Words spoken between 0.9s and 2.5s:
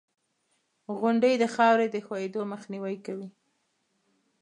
•غونډۍ د خاورې د ښویېدو